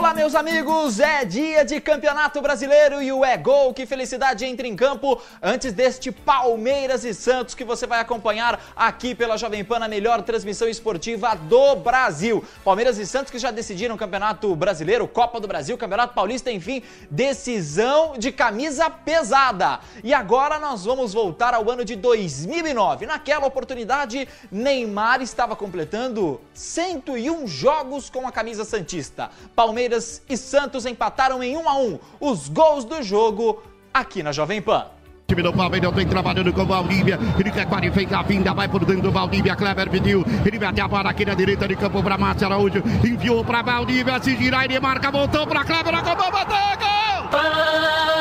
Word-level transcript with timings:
Olá, 0.00 0.14
meus 0.14 0.34
amigos! 0.34 0.98
É 0.98 1.26
dia 1.26 1.62
de 1.62 1.78
Campeonato 1.78 2.40
Brasileiro 2.40 3.02
e 3.02 3.12
o 3.12 3.22
É 3.22 3.36
Gol. 3.36 3.74
Que 3.74 3.84
felicidade 3.84 4.46
entra 4.46 4.66
em 4.66 4.74
campo 4.74 5.20
antes 5.42 5.74
deste 5.74 6.10
Palmeiras 6.10 7.04
e 7.04 7.12
Santos 7.12 7.54
que 7.54 7.64
você 7.64 7.86
vai 7.86 8.00
acompanhar 8.00 8.58
aqui 8.74 9.14
pela 9.14 9.36
Jovem 9.36 9.62
Pan, 9.62 9.84
a 9.84 9.88
melhor 9.88 10.22
transmissão 10.22 10.66
esportiva 10.66 11.34
do 11.34 11.76
Brasil. 11.76 12.42
Palmeiras 12.64 12.96
e 12.96 13.06
Santos 13.06 13.30
que 13.30 13.38
já 13.38 13.50
decidiram 13.50 13.94
o 13.94 13.98
Campeonato 13.98 14.56
Brasileiro, 14.56 15.06
Copa 15.06 15.38
do 15.38 15.46
Brasil, 15.46 15.76
Campeonato 15.76 16.14
Paulista, 16.14 16.50
enfim, 16.50 16.82
decisão 17.10 18.14
de 18.16 18.32
camisa 18.32 18.88
pesada. 18.88 19.80
E 20.02 20.14
agora 20.14 20.58
nós 20.58 20.86
vamos 20.86 21.12
voltar 21.12 21.52
ao 21.52 21.70
ano 21.70 21.84
de 21.84 21.94
2009. 21.94 23.04
Naquela 23.04 23.46
oportunidade, 23.46 24.26
Neymar 24.50 25.20
estava 25.20 25.54
completando 25.54 26.40
101 26.54 27.46
jogos 27.46 28.08
com 28.08 28.26
a 28.26 28.32
camisa 28.32 28.64
Santista. 28.64 29.30
Palmeiras 29.54 29.89
Palmeiras 29.90 30.22
e 30.28 30.36
Santos 30.36 30.86
empataram 30.86 31.42
em 31.42 31.56
1 31.56 31.68
a 31.68 31.76
1 31.78 31.98
os 32.20 32.48
gols 32.48 32.84
do 32.84 33.02
jogo 33.02 33.60
aqui 33.92 34.22
na 34.22 34.30
Jovem 34.30 34.62
Pan. 34.62 34.86
Time 35.26 35.42
do 35.42 35.52
Palmeiras 35.52 35.92
vem 35.92 36.06
trabalhando 36.06 36.52
com 36.52 36.62
o 36.62 36.66
Valdívia. 36.66 37.18
Ele 37.38 37.50
quer 37.50 37.66
qualificar 37.66 38.20
a 38.20 38.22
vinda, 38.22 38.54
vai 38.54 38.68
por 38.68 38.84
dentro 38.84 39.02
do 39.02 39.10
Valdívia. 39.10 39.56
Kleber 39.56 39.90
pediu. 39.90 40.24
Ele 40.44 40.58
mete 40.58 40.80
a 40.80 40.88
bola 40.88 41.10
aqui 41.10 41.24
na 41.24 41.34
direita 41.34 41.66
de 41.66 41.76
campo 41.76 42.02
para 42.02 42.18
Márcio 42.18 42.46
Araújo. 42.46 42.82
Enviou 43.04 43.44
para 43.44 43.62
Valdívia. 43.62 44.20
Se 44.22 44.36
girar, 44.36 44.64
ele 44.64 44.78
marca, 44.78 45.10
voltou 45.10 45.46
para 45.46 45.64
Kleber. 45.64 45.94
Acabou, 45.94 46.30
bateu, 46.30 46.56
gol! 46.78 48.19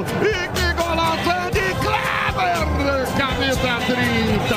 E 0.00 0.48
que 0.48 0.72
golaço 0.72 1.50
de 1.52 1.72
Kleber! 1.78 3.06
Camisa 3.16 3.78
30! 3.86 4.56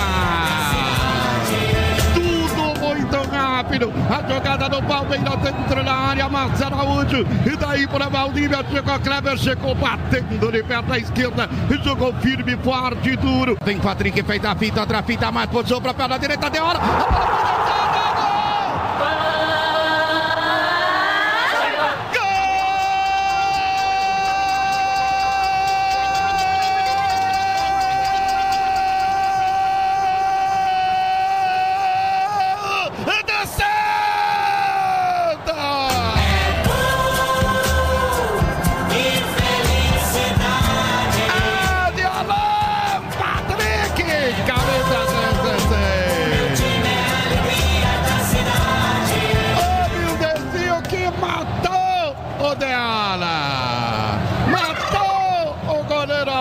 Tudo 2.16 2.80
muito 2.80 3.18
rápido. 3.30 3.94
A 4.10 4.28
jogada 4.28 4.68
do 4.68 4.82
Palmeiras 4.82 5.40
dentro 5.42 5.84
da 5.84 5.94
área. 5.94 6.28
Marcelo 6.28 6.76
Araújo. 6.76 7.24
E 7.46 7.56
daí 7.56 7.86
para 7.86 8.10
Valdívia. 8.10 8.66
Chegou 8.72 9.00
Kleber. 9.00 9.38
Chegou 9.38 9.76
batendo 9.76 10.52
de 10.52 10.64
pé 10.64 10.82
da 10.82 10.98
esquerda. 10.98 11.48
E 11.70 11.84
jogou 11.84 12.12
firme, 12.16 12.58
forte 12.64 13.10
e 13.10 13.16
duro. 13.16 13.58
Tem 13.64 13.78
Patrick 13.78 14.24
fez 14.24 14.44
a 14.44 14.56
fita. 14.56 14.80
Outra 14.80 15.04
fita 15.04 15.32
mais. 15.32 15.52
Posição 15.52 15.80
para 15.80 15.92
a 15.92 15.94
perna 15.94 16.18
direita. 16.18 16.50
Deu 16.50 16.66
hora. 16.66 16.80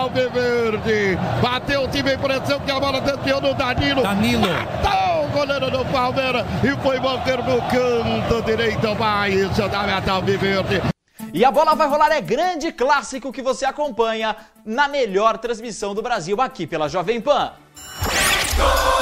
Verde. 0.09 1.17
Bateu 1.41 1.83
o 1.83 1.87
time 1.87 2.13
em 2.13 2.17
pressão 2.17 2.59
que 2.59 2.71
a 2.71 2.79
bola 2.79 3.01
desviou 3.01 3.41
no 3.41 3.53
Danilo. 3.53 4.03
Danilo. 4.03 4.47
Matou 4.47 5.25
o 5.25 5.29
goleiro 5.29 5.71
do 5.71 5.85
Palmeiras 5.85 6.45
e 6.63 6.81
foi 6.81 6.99
manter 6.99 7.37
no 7.37 7.61
canto 7.61 8.41
direito. 8.45 8.95
Vai 8.95 9.31
isso 9.31 9.67
da 9.67 9.83
Metal 9.83 10.21
Verde. 10.21 10.81
E 11.33 11.43
a 11.43 11.51
bola 11.51 11.75
vai 11.75 11.87
rolar 11.87 12.11
é 12.11 12.21
grande 12.21 12.71
clássico 12.71 13.31
que 13.31 13.41
você 13.41 13.65
acompanha 13.65 14.35
na 14.65 14.87
melhor 14.87 15.37
transmissão 15.37 15.93
do 15.93 16.01
Brasil 16.01 16.41
aqui 16.41 16.65
pela 16.65 16.87
Jovem 16.87 17.19
Pan. 17.19 17.51
Gol! 18.57 18.96